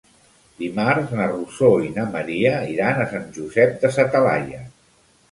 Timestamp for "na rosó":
1.17-1.67